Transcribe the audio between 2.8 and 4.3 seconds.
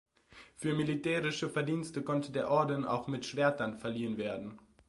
auch mit Schwertern verliehen